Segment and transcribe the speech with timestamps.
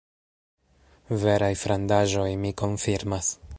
[1.25, 3.33] Veraj frandaĵoj, mi konfirmas.